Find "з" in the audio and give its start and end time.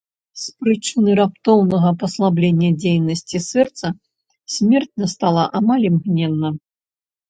0.43-0.61